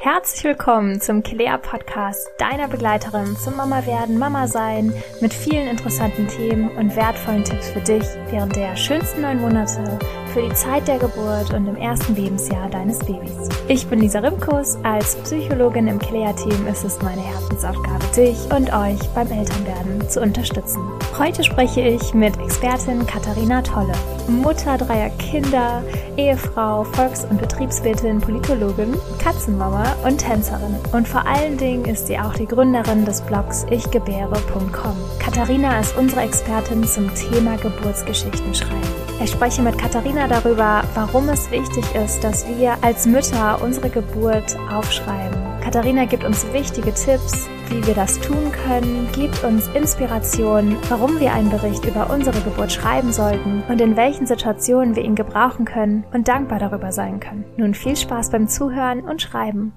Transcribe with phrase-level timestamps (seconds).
[0.00, 6.28] Herzlich willkommen zum Kilea Podcast, deiner Begleiterin zum Mama werden, Mama sein, mit vielen interessanten
[6.28, 10.98] Themen und wertvollen Tipps für dich während der schönsten neun Monate, für die Zeit der
[10.98, 13.48] Geburt und im ersten Lebensjahr deines Babys.
[13.68, 14.76] Ich bin Lisa Rimkus.
[14.82, 20.80] Als Psychologin im Kilea-Team ist es meine Herzensaufgabe, dich und euch beim Elternwerden zu unterstützen.
[21.18, 23.92] Heute spreche ich mit Expertin Katharina Tolle,
[24.28, 25.82] Mutter dreier Kinder,
[26.16, 30.76] Ehefrau, Volks- und Betriebswirtin, Politologin, Katzenmama und Tänzerin.
[30.92, 34.96] Und vor allen Dingen ist sie auch die Gründerin des Blogs ichgebäre.com.
[35.18, 39.07] Katharina ist unsere Expertin zum Thema Geburtsgeschichten schreiben.
[39.20, 44.56] Ich spreche mit Katharina darüber, warum es wichtig ist, dass wir als Mütter unsere Geburt
[44.70, 45.36] aufschreiben.
[45.60, 51.32] Katharina gibt uns wichtige Tipps, wie wir das tun können, gibt uns Inspiration, warum wir
[51.32, 56.04] einen Bericht über unsere Geburt schreiben sollten und in welchen Situationen wir ihn gebrauchen können
[56.12, 57.44] und dankbar darüber sein können.
[57.56, 59.72] Nun viel Spaß beim Zuhören und Schreiben.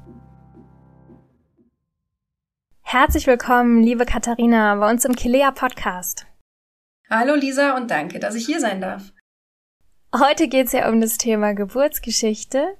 [2.84, 6.28] Herzlich willkommen, liebe Katharina, bei uns im Kilea Podcast.
[7.09, 9.12] Hallo Lisa und danke, dass ich hier sein darf.
[10.13, 12.75] Heute geht es ja um das Thema Geburtsgeschichte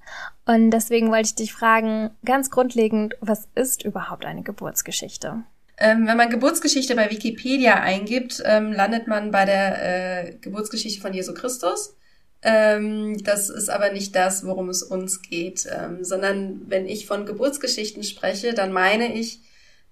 [0.46, 5.44] und deswegen wollte ich dich fragen, ganz grundlegend, was ist überhaupt eine Geburtsgeschichte?
[5.78, 11.14] Ähm, wenn man Geburtsgeschichte bei Wikipedia eingibt, ähm, landet man bei der äh, Geburtsgeschichte von
[11.14, 11.96] Jesu Christus.
[12.42, 17.26] Ähm, das ist aber nicht das, worum es uns geht, ähm, sondern wenn ich von
[17.26, 19.40] Geburtsgeschichten spreche, dann meine ich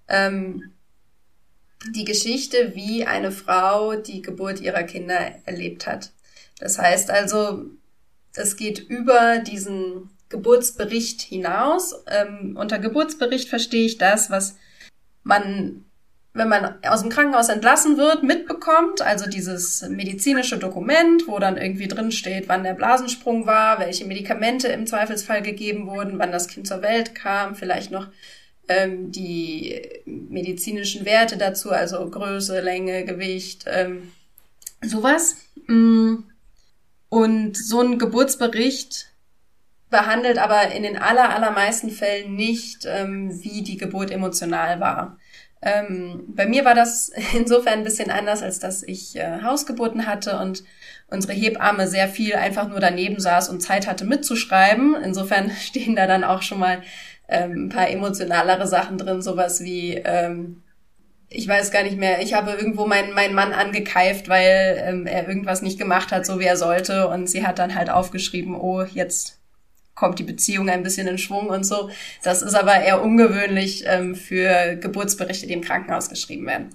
[0.08, 0.72] ähm,
[1.94, 6.12] die Geschichte, wie eine Frau die Geburt ihrer Kinder erlebt hat.
[6.60, 7.64] Das heißt also,
[8.34, 12.04] es geht über diesen Geburtsbericht hinaus.
[12.06, 14.56] Ähm, unter Geburtsbericht verstehe ich das, was
[15.24, 15.84] man,
[16.32, 19.02] wenn man aus dem Krankenhaus entlassen wird, mitbekommt.
[19.02, 24.68] Also dieses medizinische Dokument, wo dann irgendwie drin steht, wann der Blasensprung war, welche Medikamente
[24.68, 28.06] im Zweifelsfall gegeben wurden, wann das Kind zur Welt kam, vielleicht noch
[28.68, 34.12] ähm, die medizinischen Werte dazu, also Größe, Länge, Gewicht, ähm,
[34.80, 35.36] sowas.
[35.66, 36.29] Mm.
[37.10, 39.08] Und so ein Geburtsbericht
[39.90, 45.18] behandelt aber in den aller, allermeisten Fällen nicht, ähm, wie die Geburt emotional war.
[45.62, 50.38] Ähm, bei mir war das insofern ein bisschen anders, als dass ich äh, Hausgeburten hatte
[50.38, 50.64] und
[51.08, 54.94] unsere Hebamme sehr viel einfach nur daneben saß und Zeit hatte mitzuschreiben.
[55.02, 56.82] Insofern stehen da dann auch schon mal
[57.28, 60.62] ähm, ein paar emotionalere Sachen drin, sowas wie ähm,
[61.32, 65.28] ich weiß gar nicht mehr, ich habe irgendwo meinen, meinen Mann angekeift, weil ähm, er
[65.28, 67.06] irgendwas nicht gemacht hat, so wie er sollte.
[67.06, 69.38] Und sie hat dann halt aufgeschrieben, oh, jetzt
[69.94, 71.88] kommt die Beziehung ein bisschen in Schwung und so.
[72.24, 76.70] Das ist aber eher ungewöhnlich ähm, für Geburtsberichte, die im Krankenhaus geschrieben werden.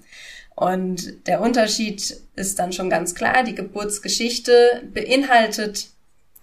[0.55, 3.43] Und der Unterschied ist dann schon ganz klar.
[3.43, 5.87] Die Geburtsgeschichte beinhaltet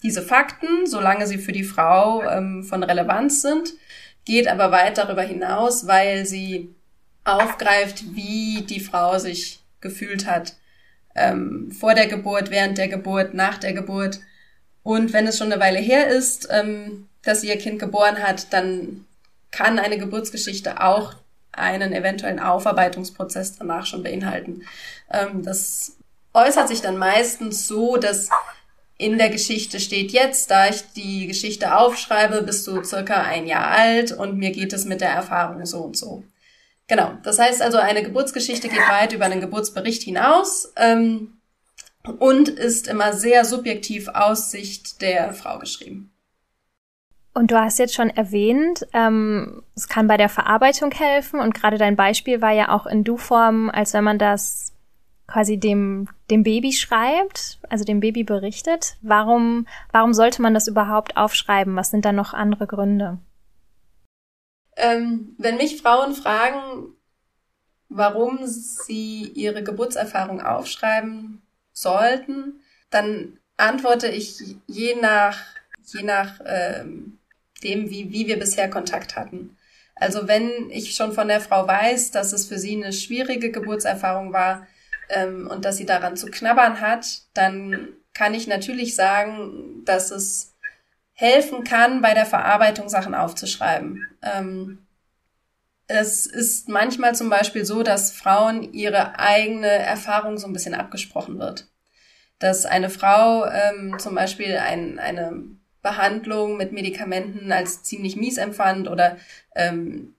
[0.03, 3.73] diese Fakten, solange sie für die Frau ähm, von Relevanz sind,
[4.27, 6.75] geht aber weit darüber hinaus, weil sie
[7.25, 10.55] aufgreift, wie die Frau sich gefühlt hat
[11.15, 14.21] ähm, vor der Geburt, während der Geburt, nach der Geburt.
[14.83, 18.53] Und wenn es schon eine Weile her ist, ähm, dass sie ihr Kind geboren hat,
[18.53, 19.07] dann
[19.51, 21.15] kann eine Geburtsgeschichte auch
[21.53, 24.63] einen eventuellen Aufarbeitungsprozess danach schon beinhalten.
[25.11, 25.97] Ähm, das
[26.33, 28.31] äußert sich dann meistens so, dass
[28.97, 33.67] in der Geschichte steht jetzt, da ich die Geschichte aufschreibe, bist du circa ein Jahr
[33.67, 36.25] alt und mir geht es mit der Erfahrung so und so.
[36.89, 41.39] Genau, das heißt also, eine Geburtsgeschichte geht weit über einen Geburtsbericht hinaus ähm,
[42.19, 46.13] und ist immer sehr subjektiv aus Sicht der Frau geschrieben.
[47.35, 51.79] Und du hast jetzt schon erwähnt, ähm, es kann bei der Verarbeitung helfen und gerade
[51.79, 54.75] dein Beispiel war ja auch in Du-Form, als wenn man das
[55.27, 58.97] quasi dem, dem Baby schreibt, also dem Baby berichtet.
[59.01, 61.75] Warum, warum sollte man das überhaupt aufschreiben?
[61.75, 63.19] Was sind da noch andere Gründe?
[64.77, 66.95] Ähm, wenn mich Frauen fragen,
[67.89, 71.43] warum sie ihre Geburtserfahrung aufschreiben
[71.73, 72.61] sollten,
[72.91, 75.39] dann antworte ich je nach,
[75.87, 77.19] je nach ähm,
[77.63, 79.57] dem, wie, wie wir bisher Kontakt hatten.
[79.95, 84.33] Also wenn ich schon von der Frau weiß, dass es für sie eine schwierige Geburtserfahrung
[84.33, 84.67] war
[85.11, 90.52] ähm, und dass sie daran zu knabbern hat, dann kann ich natürlich sagen, dass es
[91.15, 94.07] helfen kann, bei der Verarbeitung Sachen aufzuschreiben.
[94.23, 94.87] Ähm,
[95.87, 101.39] es ist manchmal zum Beispiel so, dass Frauen ihre eigene Erfahrung so ein bisschen abgesprochen
[101.39, 101.69] wird.
[102.39, 105.45] Dass eine Frau ähm, zum Beispiel ein, eine
[105.83, 109.17] Behandlung mit Medikamenten als ziemlich mies empfand oder
[109.55, 110.15] ähm,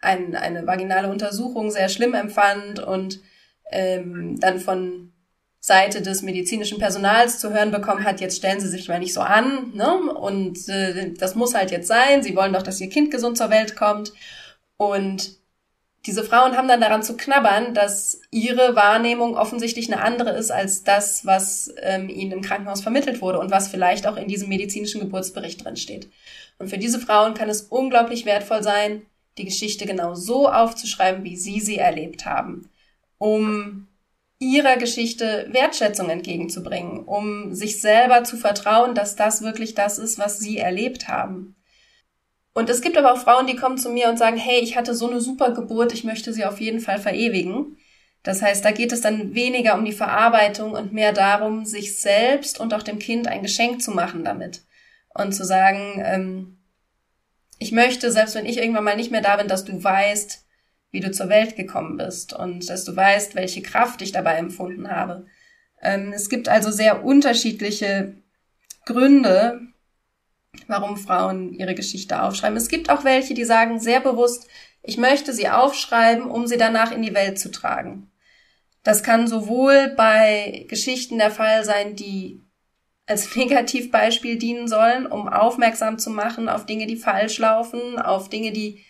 [0.00, 3.20] ein, eine vaginale Untersuchung sehr schlimm empfand und
[3.70, 5.12] ähm, dann von
[5.60, 9.20] Seite des medizinischen Personals zu hören bekommen hat, jetzt stellen Sie sich mal nicht so
[9.20, 10.12] an, ne?
[10.14, 12.22] Und äh, das muss halt jetzt sein.
[12.22, 14.12] Sie wollen doch, dass Ihr Kind gesund zur Welt kommt.
[14.78, 15.38] Und
[16.06, 20.82] diese Frauen haben dann daran zu knabbern, dass ihre Wahrnehmung offensichtlich eine andere ist als
[20.82, 25.00] das, was ähm, ihnen im Krankenhaus vermittelt wurde und was vielleicht auch in diesem medizinischen
[25.00, 26.08] Geburtsbericht drin steht.
[26.58, 29.02] Und für diese Frauen kann es unglaublich wertvoll sein,
[29.36, 32.70] die Geschichte genau so aufzuschreiben, wie sie sie erlebt haben,
[33.18, 33.86] um
[34.40, 40.38] ihrer Geschichte Wertschätzung entgegenzubringen, um sich selber zu vertrauen, dass das wirklich das ist, was
[40.38, 41.56] sie erlebt haben.
[42.52, 44.94] Und es gibt aber auch Frauen, die kommen zu mir und sagen, hey, ich hatte
[44.94, 47.76] so eine super Geburt, ich möchte sie auf jeden Fall verewigen.
[48.22, 52.58] Das heißt, da geht es dann weniger um die Verarbeitung und mehr darum, sich selbst
[52.58, 54.62] und auch dem Kind ein Geschenk zu machen damit.
[55.14, 56.58] Und zu sagen, ähm,
[57.58, 60.46] ich möchte, selbst wenn ich irgendwann mal nicht mehr da bin, dass du weißt,
[60.90, 64.90] wie du zur Welt gekommen bist und dass du weißt, welche Kraft ich dabei empfunden
[64.90, 65.26] habe.
[65.80, 68.14] Ähm, es gibt also sehr unterschiedliche
[68.86, 69.60] Gründe,
[70.66, 72.56] warum Frauen ihre Geschichte aufschreiben.
[72.56, 74.48] Es gibt auch welche, die sagen sehr bewusst,
[74.82, 78.10] ich möchte sie aufschreiben, um sie danach in die Welt zu tragen.
[78.82, 82.42] Das kann sowohl bei Geschichten der Fall sein, die
[83.06, 88.52] als Negativbeispiel dienen sollen, um aufmerksam zu machen auf Dinge, die falsch laufen, auf Dinge,
[88.52, 88.84] die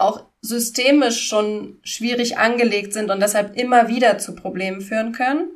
[0.00, 5.50] auch systemisch schon schwierig angelegt sind und deshalb immer wieder zu Problemen führen können.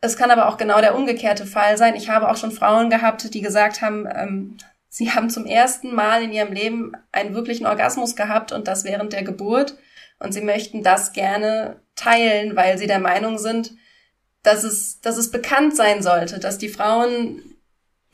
[0.00, 1.94] Es kann aber auch genau der umgekehrte Fall sein.
[1.94, 4.56] Ich habe auch schon Frauen gehabt, die gesagt haben, ähm,
[4.88, 9.12] sie haben zum ersten Mal in ihrem Leben einen wirklichen Orgasmus gehabt und das während
[9.12, 9.76] der Geburt.
[10.18, 13.74] Und sie möchten das gerne teilen, weil sie der Meinung sind,
[14.42, 17.42] dass es, dass es bekannt sein sollte, dass die Frauen,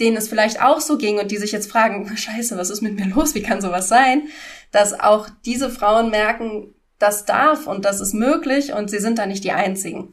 [0.01, 2.95] denen es vielleicht auch so ging und die sich jetzt fragen, scheiße, was ist mit
[2.95, 3.35] mir los?
[3.35, 4.29] Wie kann sowas sein?
[4.73, 9.27] Dass auch diese Frauen merken, das darf und das ist möglich und sie sind da
[9.27, 10.11] nicht die einzigen.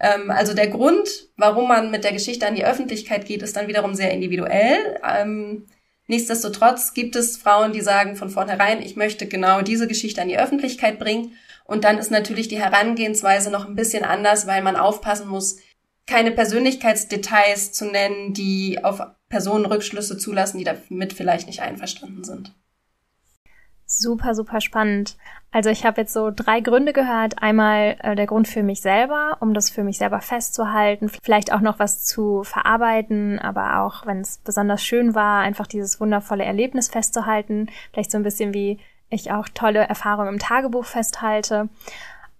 [0.00, 3.68] Ähm, also der Grund, warum man mit der Geschichte an die Öffentlichkeit geht, ist dann
[3.68, 5.00] wiederum sehr individuell.
[5.06, 5.66] Ähm,
[6.06, 10.38] nichtsdestotrotz gibt es Frauen, die sagen von vornherein, ich möchte genau diese Geschichte an die
[10.38, 11.32] Öffentlichkeit bringen.
[11.64, 15.56] Und dann ist natürlich die Herangehensweise noch ein bisschen anders, weil man aufpassen muss,
[16.06, 22.52] keine Persönlichkeitsdetails zu nennen, die auf Personen Rückschlüsse zulassen, die damit vielleicht nicht einverstanden sind.
[23.88, 25.16] Super, super spannend.
[25.52, 27.40] Also ich habe jetzt so drei Gründe gehört.
[27.40, 31.60] Einmal äh, der Grund für mich selber, um das für mich selber festzuhalten, vielleicht auch
[31.60, 36.88] noch was zu verarbeiten, aber auch wenn es besonders schön war, einfach dieses wundervolle Erlebnis
[36.88, 37.68] festzuhalten.
[37.92, 41.68] Vielleicht so ein bisschen wie ich auch tolle Erfahrungen im Tagebuch festhalte.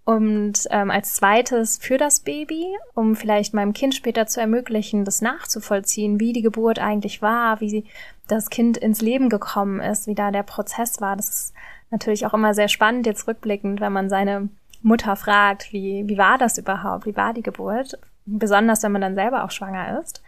[0.07, 5.21] Und ähm, als zweites für das Baby, um vielleicht meinem Kind später zu ermöglichen, das
[5.21, 7.83] nachzuvollziehen, wie die Geburt eigentlich war, wie
[8.29, 11.17] das Kind ins Leben gekommen ist, wie da der Prozess war.
[11.17, 11.53] Das ist
[11.91, 14.47] natürlich auch immer sehr spannend, jetzt rückblickend, wenn man seine
[14.81, 19.15] Mutter fragt, wie, wie war das überhaupt, wie war die Geburt, besonders wenn man dann
[19.15, 20.23] selber auch schwanger ist.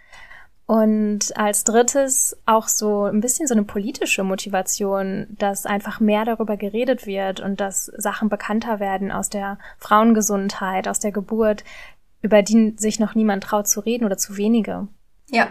[0.70, 6.58] Und als drittes auch so ein bisschen so eine politische Motivation, dass einfach mehr darüber
[6.58, 11.64] geredet wird und dass Sachen bekannter werden aus der Frauengesundheit, aus der Geburt,
[12.22, 14.88] über die sich noch niemand traut zu reden oder zu wenige.
[15.32, 15.48] Ja,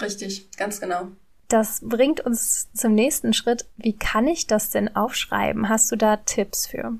[0.00, 1.08] richtig, ganz genau.
[1.48, 3.66] Das bringt uns zum nächsten Schritt.
[3.76, 5.68] Wie kann ich das denn aufschreiben?
[5.68, 6.94] Hast du da Tipps für?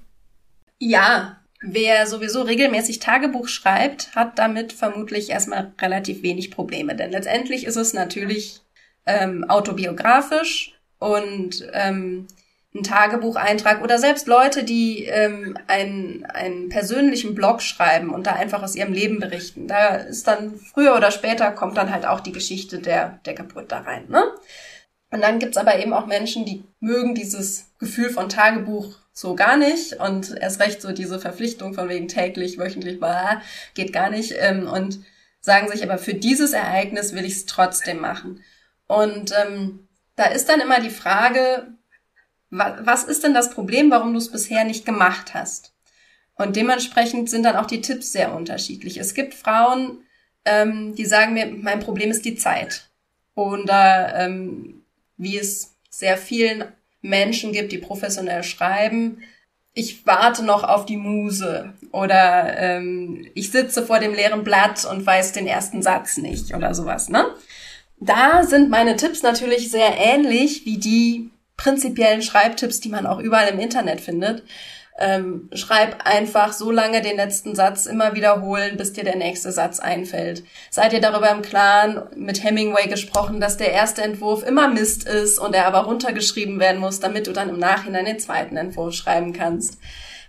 [0.78, 7.64] Ja, Wer sowieso regelmäßig Tagebuch schreibt, hat damit vermutlich erstmal relativ wenig Probleme, denn letztendlich
[7.64, 8.60] ist es natürlich
[9.06, 12.26] ähm, autobiografisch und ähm,
[12.74, 18.62] ein Tagebucheintrag oder selbst Leute, die ähm, einen, einen persönlichen Blog schreiben und da einfach
[18.62, 19.68] aus ihrem Leben berichten.
[19.68, 23.70] Da ist dann früher oder später kommt dann halt auch die Geschichte der, der Geburt
[23.70, 24.06] da rein.
[24.08, 24.24] Ne?
[25.10, 29.56] Und dann gibt's aber eben auch Menschen, die mögen dieses Gefühl von Tagebuch so gar
[29.56, 33.42] nicht und erst recht so diese Verpflichtung von wegen täglich, wöchentlich, blah,
[33.74, 35.00] geht gar nicht ähm, und
[35.40, 38.42] sagen sich aber für dieses Ereignis will ich es trotzdem machen.
[38.86, 41.68] Und ähm, da ist dann immer die Frage,
[42.50, 45.74] wa was ist denn das Problem, warum du es bisher nicht gemacht hast?
[46.34, 48.98] Und dementsprechend sind dann auch die Tipps sehr unterschiedlich.
[48.98, 50.04] Es gibt Frauen,
[50.44, 52.90] ähm, die sagen mir, mein Problem ist die Zeit.
[53.34, 54.84] Oder ähm,
[55.16, 56.64] wie es sehr vielen
[57.02, 59.22] Menschen gibt, die professionell schreiben,
[59.74, 65.04] ich warte noch auf die Muse oder ähm, ich sitze vor dem leeren Blatt und
[65.04, 67.08] weiß den ersten Satz nicht oder sowas.
[67.08, 67.24] Ne?
[67.98, 73.48] Da sind meine Tipps natürlich sehr ähnlich wie die prinzipiellen Schreibtipps, die man auch überall
[73.48, 74.42] im Internet findet.
[74.98, 79.80] Ähm, schreib einfach so lange den letzten Satz immer wiederholen, bis dir der nächste Satz
[79.80, 80.44] einfällt.
[80.70, 85.38] Seid ihr darüber im Klaren, mit Hemingway gesprochen, dass der erste Entwurf immer Mist ist
[85.38, 89.32] und er aber runtergeschrieben werden muss, damit du dann im Nachhinein den zweiten Entwurf schreiben
[89.32, 89.78] kannst.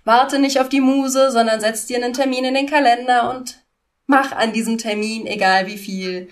[0.05, 3.63] Warte nicht auf die Muse, sondern setz dir einen Termin in den Kalender und
[4.05, 6.29] mach an diesem Termin, egal wie viel.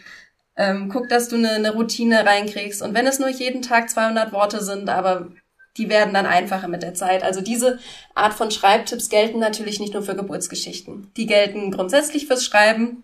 [0.58, 2.82] Ähm, guck, dass du eine, eine Routine reinkriegst.
[2.82, 5.30] Und wenn es nur jeden Tag 200 Worte sind, aber
[5.78, 7.24] die werden dann einfacher mit der Zeit.
[7.24, 7.80] Also diese
[8.14, 11.12] Art von Schreibtipps gelten natürlich nicht nur für Geburtsgeschichten.
[11.16, 13.04] Die gelten grundsätzlich fürs Schreiben.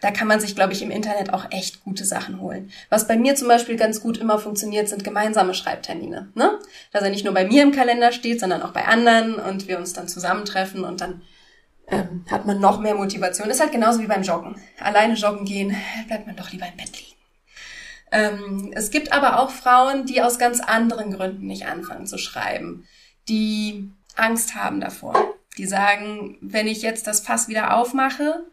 [0.00, 2.72] Da kann man sich, glaube ich, im Internet auch echt gute Sachen holen.
[2.90, 6.32] Was bei mir zum Beispiel ganz gut immer funktioniert, sind gemeinsame Schreibtermine.
[6.34, 6.58] Ne?
[6.92, 9.78] Dass er nicht nur bei mir im Kalender steht, sondern auch bei anderen und wir
[9.78, 11.22] uns dann zusammentreffen und dann
[11.86, 13.48] ähm, hat man noch mehr Motivation.
[13.48, 14.56] Ist halt genauso wie beim Joggen.
[14.80, 15.76] Alleine joggen gehen,
[16.08, 17.11] bleibt man doch lieber im Bett liegen.
[18.12, 22.86] Ähm, es gibt aber auch Frauen, die aus ganz anderen Gründen nicht anfangen zu schreiben,
[23.28, 25.34] die Angst haben davor.
[25.56, 28.44] Die sagen, wenn ich jetzt das Fass wieder aufmache,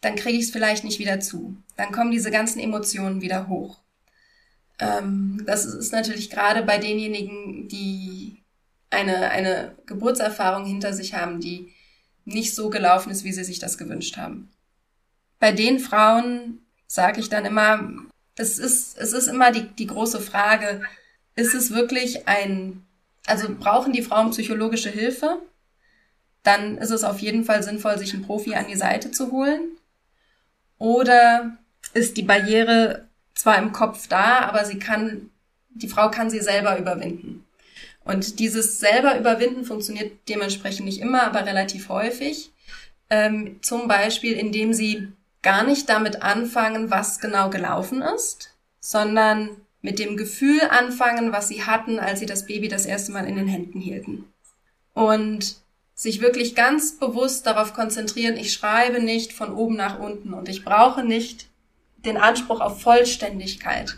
[0.00, 1.56] dann kriege ich es vielleicht nicht wieder zu.
[1.76, 3.78] Dann kommen diese ganzen Emotionen wieder hoch.
[4.80, 8.42] Ähm, das ist natürlich gerade bei denjenigen, die
[8.90, 11.72] eine, eine Geburtserfahrung hinter sich haben, die
[12.24, 14.50] nicht so gelaufen ist, wie sie sich das gewünscht haben.
[15.38, 17.88] Bei den Frauen sage ich dann immer,
[18.36, 20.82] es ist, es ist immer die, die große Frage,
[21.36, 22.84] ist es wirklich ein,
[23.26, 25.38] also brauchen die Frauen psychologische Hilfe?
[26.42, 29.60] Dann ist es auf jeden Fall sinnvoll, sich einen Profi an die Seite zu holen.
[30.78, 31.56] Oder
[31.94, 35.30] ist die Barriere zwar im Kopf da, aber sie kann,
[35.70, 37.44] die Frau kann sie selber überwinden.
[38.04, 42.52] Und dieses selber überwinden funktioniert dementsprechend nicht immer, aber relativ häufig.
[43.08, 45.08] Ähm, zum Beispiel, indem sie
[45.44, 49.50] gar nicht damit anfangen, was genau gelaufen ist, sondern
[49.82, 53.36] mit dem Gefühl anfangen, was sie hatten, als sie das Baby das erste Mal in
[53.36, 54.24] den Händen hielten.
[54.94, 55.56] Und
[55.94, 60.64] sich wirklich ganz bewusst darauf konzentrieren, ich schreibe nicht von oben nach unten und ich
[60.64, 61.46] brauche nicht
[61.98, 63.94] den Anspruch auf Vollständigkeit,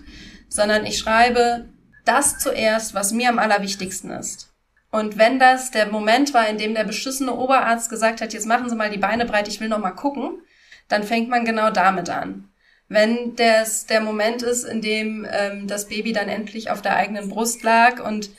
[0.48, 1.66] sondern ich schreibe
[2.04, 4.52] das zuerst, was mir am allerwichtigsten ist.
[4.90, 8.68] Und wenn das der Moment war, in dem der beschissene Oberarzt gesagt hat, jetzt machen
[8.68, 10.40] Sie mal die Beine breit, ich will noch mal gucken,
[10.88, 12.49] dann fängt man genau damit an.
[12.88, 17.28] Wenn das der Moment ist, in dem ähm, das Baby dann endlich auf der eigenen
[17.28, 18.31] Brust lag und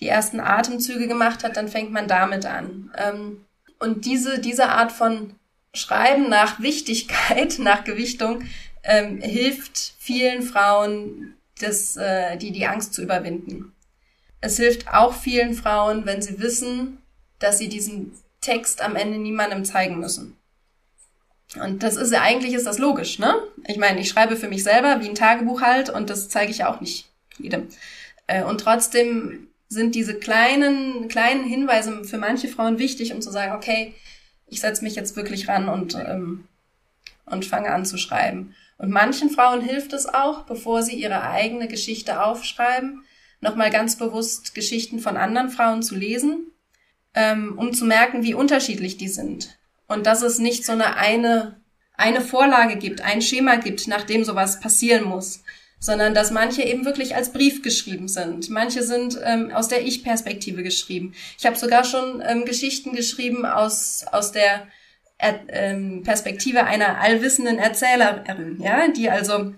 [0.00, 2.90] die ersten Atemzüge gemacht hat, dann fängt man damit an.
[2.98, 3.44] Ähm,
[3.78, 5.34] und diese, diese Art von
[5.72, 8.44] Schreiben nach Wichtigkeit, nach Gewichtung,
[8.82, 13.72] ähm, hilft vielen Frauen, das, äh, die, die Angst zu überwinden.
[14.40, 16.98] Es hilft auch vielen Frauen, wenn sie wissen,
[17.38, 20.36] dass sie diesen Text am Ende niemandem zeigen müssen.
[21.60, 23.34] Und das ist ja eigentlich ist das logisch, ne?
[23.68, 26.64] Ich meine, ich schreibe für mich selber wie ein Tagebuch halt und das zeige ich
[26.64, 27.08] auch nicht
[27.38, 27.68] jedem.
[28.26, 33.52] Äh, und trotzdem sind diese kleinen, kleinen Hinweise für manche Frauen wichtig, um zu sagen,
[33.52, 33.94] okay,
[34.46, 36.46] ich setze mich jetzt wirklich ran und, ähm,
[37.26, 38.54] und fange an zu schreiben.
[38.76, 43.04] Und manchen Frauen hilft es auch, bevor sie ihre eigene Geschichte aufschreiben,
[43.40, 46.50] nochmal ganz bewusst Geschichten von anderen Frauen zu lesen,
[47.14, 49.56] ähm, um zu merken, wie unterschiedlich die sind.
[49.86, 51.60] Und dass es nicht so eine, eine,
[51.96, 55.42] eine Vorlage gibt, ein Schema gibt, nach dem sowas passieren muss,
[55.78, 58.48] sondern dass manche eben wirklich als Brief geschrieben sind.
[58.48, 61.14] Manche sind ähm, aus der Ich-Perspektive geschrieben.
[61.38, 64.66] Ich habe sogar schon ähm, Geschichten geschrieben aus, aus der
[65.18, 69.54] er ähm, Perspektive einer allwissenden Erzählerin, ja, die also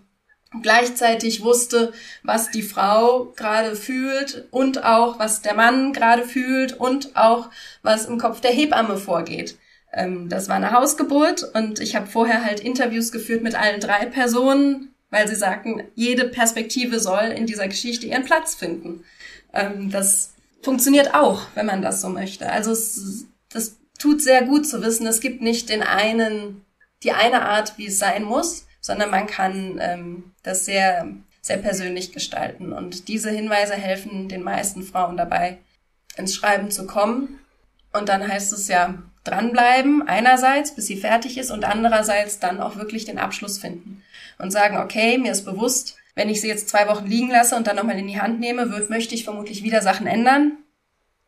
[0.62, 1.92] gleichzeitig wusste,
[2.22, 7.50] was die Frau gerade fühlt und auch was der Mann gerade fühlt und auch
[7.82, 9.56] was im Kopf der Hebamme vorgeht.
[9.92, 14.06] Ähm, das war eine Hausgeburt und ich habe vorher halt Interviews geführt mit allen drei
[14.06, 19.04] Personen, weil sie sagten, jede Perspektive soll in dieser Geschichte ihren Platz finden.
[19.52, 22.50] Ähm, das funktioniert auch, wenn man das so möchte.
[22.50, 26.64] Also es, das tut sehr gut zu wissen, es gibt nicht den einen,
[27.02, 31.08] die eine Art, wie es sein muss, sondern man kann ähm, das sehr,
[31.40, 32.72] sehr persönlich gestalten.
[32.72, 35.58] Und diese Hinweise helfen den meisten Frauen dabei,
[36.16, 37.38] ins Schreiben zu kommen.
[37.92, 42.76] Und dann heißt es ja, dranbleiben, einerseits, bis sie fertig ist und andererseits dann auch
[42.76, 44.02] wirklich den Abschluss finden
[44.38, 47.66] und sagen, okay, mir ist bewusst, wenn ich sie jetzt zwei Wochen liegen lasse und
[47.66, 50.52] dann nochmal in die Hand nehme, wird, möchte ich vermutlich wieder Sachen ändern.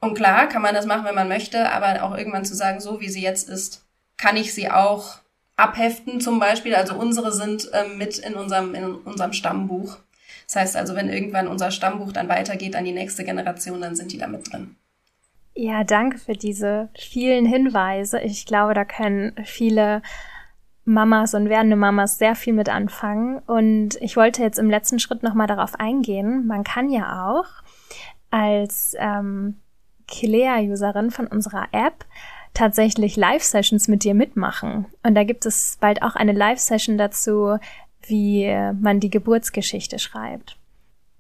[0.00, 3.00] Und klar, kann man das machen, wenn man möchte, aber auch irgendwann zu sagen, so
[3.00, 3.84] wie sie jetzt ist,
[4.16, 5.18] kann ich sie auch
[5.56, 6.74] abheften zum Beispiel.
[6.74, 9.98] Also unsere sind ähm, mit in unserem, in unserem Stammbuch.
[10.46, 14.12] Das heißt also, wenn irgendwann unser Stammbuch dann weitergeht an die nächste Generation, dann sind
[14.12, 14.76] die da mit drin.
[15.60, 18.20] Ja, danke für diese vielen Hinweise.
[18.20, 20.02] Ich glaube, da können viele
[20.84, 23.38] Mamas und werdende Mamas sehr viel mit anfangen.
[23.38, 26.46] Und ich wollte jetzt im letzten Schritt nochmal darauf eingehen.
[26.46, 27.46] Man kann ja auch
[28.30, 29.56] als ähm,
[30.06, 32.04] Kilea-Userin von unserer App
[32.54, 34.86] tatsächlich Live-Sessions mit dir mitmachen.
[35.02, 37.58] Und da gibt es bald auch eine Live-Session dazu,
[38.06, 38.46] wie
[38.80, 40.56] man die Geburtsgeschichte schreibt.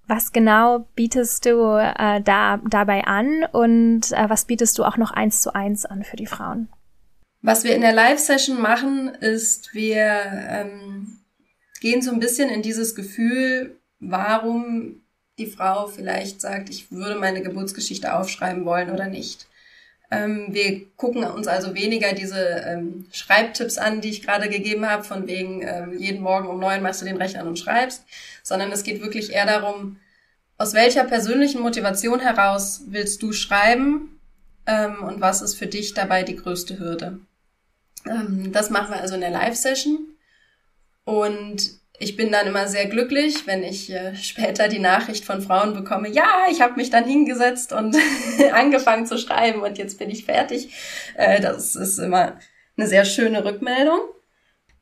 [0.08, 5.10] Was genau bietest du äh, da dabei an und äh, was bietest du auch noch
[5.10, 6.68] eins zu eins an für die Frauen?
[7.42, 11.18] Was wir in der Live-Session machen, ist, wir ähm,
[11.80, 15.02] gehen so ein bisschen in dieses Gefühl, warum
[15.38, 19.46] die Frau vielleicht sagt, ich würde meine Geburtsgeschichte aufschreiben wollen oder nicht.
[20.10, 25.04] Ähm, wir gucken uns also weniger diese ähm, Schreibtipps an, die ich gerade gegeben habe,
[25.04, 28.04] von wegen ähm, jeden Morgen um neun machst du den Rechner und schreibst,
[28.42, 29.98] sondern es geht wirklich eher darum,
[30.56, 34.18] aus welcher persönlichen Motivation heraus willst du schreiben
[34.66, 37.20] ähm, und was ist für dich dabei die größte Hürde.
[38.06, 39.98] Ähm, das machen wir also in der Live-Session
[41.04, 45.74] und ich bin dann immer sehr glücklich, wenn ich äh, später die Nachricht von Frauen
[45.74, 47.96] bekomme, ja, ich habe mich dann hingesetzt und
[48.52, 50.70] angefangen zu schreiben und jetzt bin ich fertig.
[51.16, 52.38] Äh, das ist immer
[52.76, 53.98] eine sehr schöne Rückmeldung.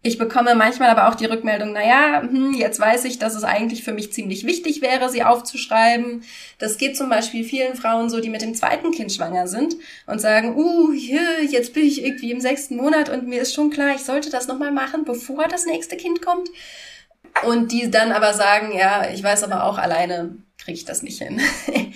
[0.02, 3.82] Ich bekomme manchmal aber auch die Rückmeldung, naja, hm, jetzt weiß ich, dass es eigentlich
[3.82, 6.22] für mich ziemlich wichtig wäre, sie aufzuschreiben.
[6.58, 9.74] Das geht zum Beispiel vielen Frauen so, die mit dem zweiten Kind schwanger sind
[10.06, 13.96] und sagen, uh, jetzt bin ich irgendwie im sechsten Monat und mir ist schon klar,
[13.96, 16.50] ich sollte das nochmal machen, bevor das nächste Kind kommt.
[17.46, 21.22] Und die dann aber sagen, ja, ich weiß aber auch alleine kriege ich das nicht
[21.22, 21.40] hin.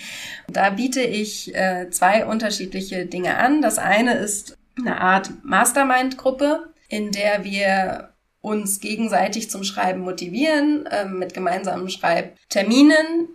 [0.49, 3.63] da biete ich äh, zwei unterschiedliche Dinge an.
[3.63, 8.11] Das eine ist eine Art Mastermind-Gruppe, in der wir
[8.41, 13.29] uns gegenseitig zum Schreiben motivieren, äh, mit gemeinsamen Schreibterminen.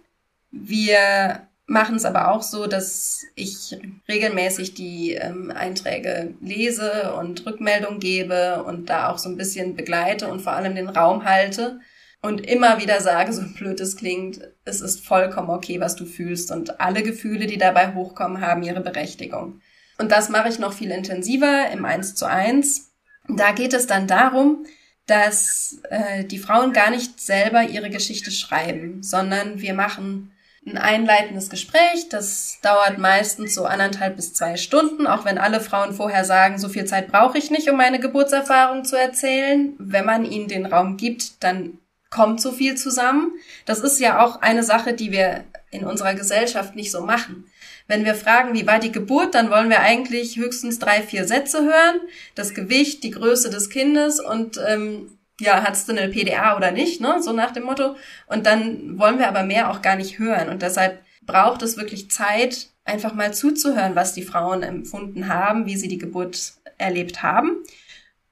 [0.52, 8.00] Wir machen es aber auch so, dass ich regelmäßig die ähm, Einträge lese und Rückmeldung
[8.00, 11.80] gebe und da auch so ein bisschen begleite und vor allem den Raum halte
[12.26, 16.52] und immer wieder sage, so blöd es klingt, es ist vollkommen okay, was du fühlst
[16.52, 19.62] und alle Gefühle, die dabei hochkommen, haben ihre Berechtigung.
[20.00, 22.92] Und das mache ich noch viel intensiver im Eins zu eins.
[23.30, 24.66] Da geht es dann darum,
[25.06, 30.32] dass äh, die Frauen gar nicht selber ihre Geschichte schreiben, sondern wir machen
[30.66, 32.10] ein einleitendes Gespräch.
[32.10, 36.70] Das dauert meistens so anderthalb bis zwei Stunden, auch wenn alle Frauen vorher sagen, so
[36.70, 39.76] viel Zeit brauche ich nicht, um meine Geburtserfahrung zu erzählen.
[39.78, 41.78] Wenn man ihnen den Raum gibt, dann
[42.16, 43.34] kommt so viel zusammen.
[43.66, 47.46] Das ist ja auch eine Sache, die wir in unserer Gesellschaft nicht so machen.
[47.88, 51.64] Wenn wir fragen, wie war die Geburt, dann wollen wir eigentlich höchstens drei, vier Sätze
[51.64, 52.00] hören.
[52.34, 57.02] Das Gewicht, die Größe des Kindes und ähm, ja, hattest du eine PDA oder nicht,
[57.02, 57.22] ne?
[57.22, 57.98] So nach dem Motto.
[58.28, 60.48] Und dann wollen wir aber mehr auch gar nicht hören.
[60.48, 65.76] Und deshalb braucht es wirklich Zeit, einfach mal zuzuhören, was die Frauen empfunden haben, wie
[65.76, 67.58] sie die Geburt erlebt haben.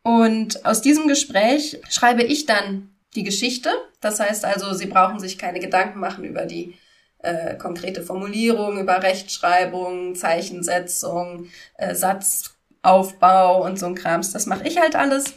[0.04, 3.70] Und aus diesem Gespräch schreibe ich dann die Geschichte.
[4.02, 6.76] Das heißt also, Sie brauchen sich keine Gedanken machen über die
[7.20, 11.48] äh, konkrete Formulierung, über Rechtschreibung, Zeichensetzung,
[11.78, 14.32] äh, Satzaufbau und so ein Krams.
[14.32, 15.36] Das mache ich halt alles.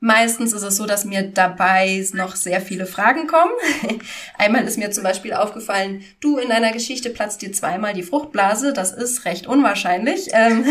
[0.00, 3.50] Meistens ist es so, dass mir dabei noch sehr viele Fragen kommen.
[4.38, 8.72] Einmal ist mir zum Beispiel aufgefallen, du in deiner Geschichte platzt dir zweimal die Fruchtblase.
[8.72, 10.28] Das ist recht unwahrscheinlich.
[10.32, 10.64] Ähm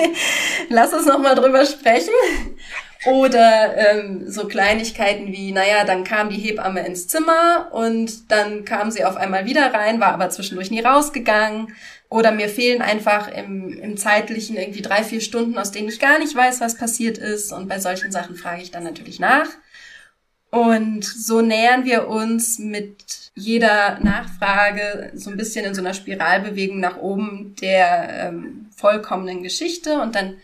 [0.70, 2.14] Lass uns noch mal drüber sprechen.
[3.04, 8.90] Oder ähm, so Kleinigkeiten wie, naja, dann kam die Hebamme ins Zimmer und dann kam
[8.90, 11.74] sie auf einmal wieder rein, war aber zwischendurch nie rausgegangen.
[12.08, 16.18] Oder mir fehlen einfach im, im zeitlichen irgendwie drei, vier Stunden, aus denen ich gar
[16.18, 17.52] nicht weiß, was passiert ist.
[17.52, 19.48] Und bei solchen Sachen frage ich dann natürlich nach.
[20.50, 26.80] Und so nähern wir uns mit jeder Nachfrage so ein bisschen in so einer Spiralbewegung
[26.80, 30.00] nach oben der ähm, vollkommenen Geschichte.
[30.00, 30.36] Und dann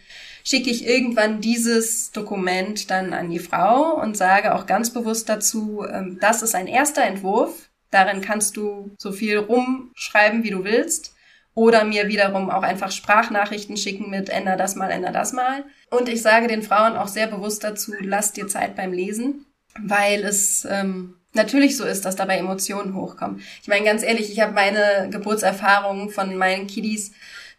[0.44, 5.84] schicke ich irgendwann dieses Dokument dann an die Frau und sage auch ganz bewusst dazu,
[5.90, 7.70] ähm, das ist ein erster Entwurf.
[7.90, 11.14] Darin kannst du so viel rumschreiben, wie du willst.
[11.54, 15.64] Oder mir wiederum auch einfach Sprachnachrichten schicken mit änder das mal, änder das mal.
[15.90, 19.44] Und ich sage den Frauen auch sehr bewusst dazu, lass dir Zeit beim Lesen,
[19.78, 23.42] weil es ähm, natürlich so ist, dass dabei Emotionen hochkommen.
[23.60, 27.12] Ich meine, ganz ehrlich, ich habe meine Geburtserfahrungen von meinen Kiddies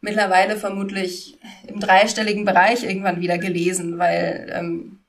[0.04, 5.00] mittlerweile vermutlich im dreistelligen Bereich irgendwann wieder gelesen, weil ähm,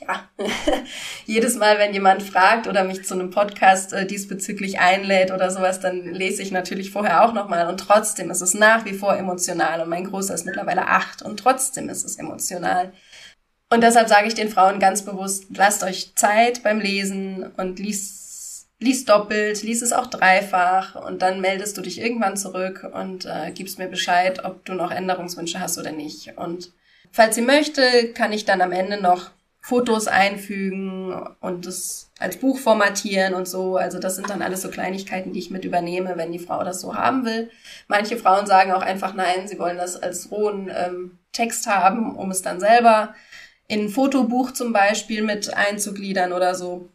[0.00, 0.28] ja,
[1.26, 5.80] jedes Mal, wenn jemand fragt oder mich zu einem Podcast äh, diesbezüglich einlädt oder sowas,
[5.80, 9.80] dann lese ich natürlich vorher auch nochmal und trotzdem ist es nach wie vor emotional
[9.80, 12.92] und mein Großer ist mittlerweile acht und trotzdem ist es emotional.
[13.68, 18.25] Und deshalb sage ich den Frauen ganz bewusst, lasst euch Zeit beim Lesen und liest,
[18.78, 23.50] liest doppelt, liest es auch dreifach und dann meldest du dich irgendwann zurück und äh,
[23.52, 26.36] gibst mir Bescheid, ob du noch Änderungswünsche hast oder nicht.
[26.36, 26.72] Und
[27.10, 29.30] falls sie möchte, kann ich dann am Ende noch
[29.66, 33.76] Fotos einfügen und das als Buch formatieren und so.
[33.76, 36.80] Also das sind dann alles so Kleinigkeiten, die ich mit übernehme, wenn die Frau das
[36.80, 37.50] so haben will.
[37.88, 42.30] Manche Frauen sagen auch einfach nein, sie wollen das als rohen ähm, Text haben, um
[42.30, 43.14] es dann selber
[43.66, 46.88] in ein Fotobuch zum Beispiel mit einzugliedern oder so.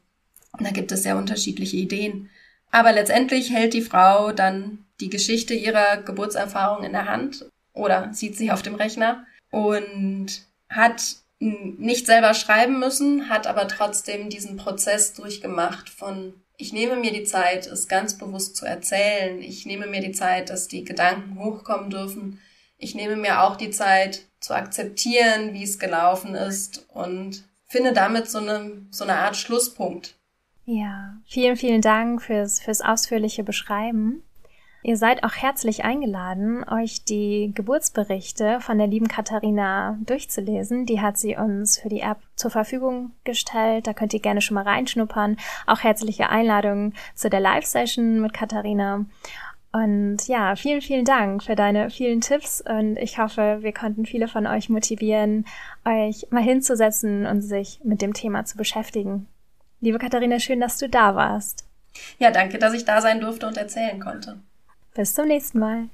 [0.63, 2.29] Da gibt es sehr unterschiedliche Ideen.
[2.71, 8.37] Aber letztendlich hält die Frau dann die Geschichte ihrer Geburtserfahrung in der Hand oder sieht
[8.37, 10.27] sie auf dem Rechner und
[10.69, 17.11] hat nicht selber schreiben müssen, hat aber trotzdem diesen Prozess durchgemacht von ich nehme mir
[17.11, 19.41] die Zeit, es ganz bewusst zu erzählen.
[19.41, 22.39] Ich nehme mir die Zeit, dass die Gedanken hochkommen dürfen.
[22.77, 28.29] Ich nehme mir auch die Zeit zu akzeptieren, wie es gelaufen ist und finde damit
[28.29, 30.13] so eine, so eine Art Schlusspunkt.
[30.65, 34.23] Ja, vielen, vielen Dank fürs, fürs ausführliche Beschreiben.
[34.83, 40.87] Ihr seid auch herzlich eingeladen, euch die Geburtsberichte von der lieben Katharina durchzulesen.
[40.87, 43.85] Die hat sie uns für die App zur Verfügung gestellt.
[43.85, 45.37] Da könnt ihr gerne schon mal reinschnuppern.
[45.67, 49.05] Auch herzliche Einladungen zu der Live-Session mit Katharina.
[49.71, 54.27] Und ja, vielen, vielen Dank für deine vielen Tipps und ich hoffe, wir konnten viele
[54.27, 55.45] von euch motivieren,
[55.85, 59.27] euch mal hinzusetzen und sich mit dem Thema zu beschäftigen.
[59.83, 61.65] Liebe Katharina, schön, dass du da warst.
[62.19, 64.39] Ja, danke, dass ich da sein durfte und erzählen konnte.
[64.93, 65.89] Bis zum nächsten Mal.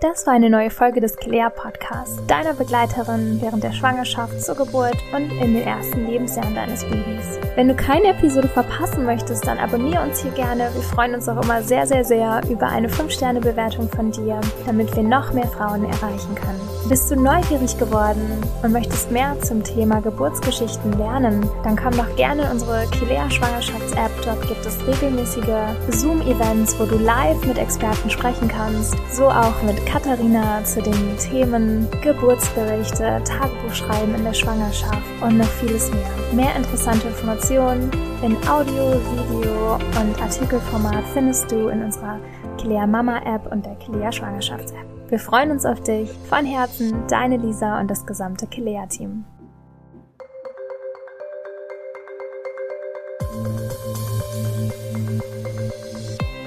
[0.00, 4.96] Das war eine neue Folge des Claire Podcasts, deiner Begleiterin während der Schwangerschaft, zur Geburt
[5.14, 7.38] und in den ersten Lebensjahren deines Babys.
[7.54, 10.70] Wenn du keine Episode verpassen möchtest, dann abonniere uns hier gerne.
[10.72, 15.02] Wir freuen uns auch immer sehr, sehr, sehr über eine 5-Sterne-Bewertung von dir, damit wir
[15.02, 16.70] noch mehr Frauen erreichen können.
[16.88, 22.44] Bist du neugierig geworden und möchtest mehr zum Thema Geburtsgeschichten lernen, dann komm doch gerne
[22.44, 24.10] in unsere Kilea Schwangerschafts-App.
[24.24, 29.89] Dort gibt es regelmäßige Zoom-Events, wo du live mit Experten sprechen kannst, so auch mit
[29.90, 36.08] Katharina zu den Themen Geburtsberichte, Tagebuchschreiben in der Schwangerschaft und noch vieles mehr.
[36.32, 37.90] Mehr interessante Informationen
[38.22, 42.20] in Audio, Video und Artikelformat findest du in unserer
[42.56, 44.86] Kilea Mama App und der Kilea Schwangerschafts App.
[45.10, 46.08] Wir freuen uns auf dich.
[46.28, 49.24] Von Herzen, deine Lisa und das gesamte Kilea Team.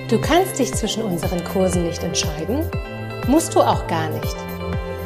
[0.10, 2.70] Du kannst dich zwischen unseren Kursen nicht entscheiden?
[3.28, 4.36] Musst du auch gar nicht.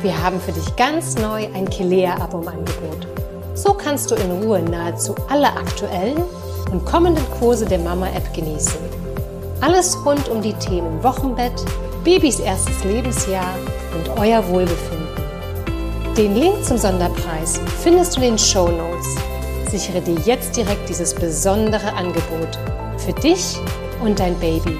[0.01, 3.07] Wir haben für dich ganz neu ein Kilea-Abo im Angebot.
[3.53, 6.23] So kannst du in Ruhe nahezu alle aktuellen
[6.71, 8.79] und kommenden Kurse der Mama-App genießen.
[9.61, 11.53] Alles rund um die Themen Wochenbett,
[12.03, 13.53] Babys erstes Lebensjahr
[13.95, 15.07] und euer Wohlbefinden.
[16.17, 19.15] Den Link zum Sonderpreis findest du in den Show Notes.
[19.69, 22.57] Sichere dir jetzt direkt dieses besondere Angebot
[22.97, 23.57] für dich
[24.03, 24.75] und dein Baby.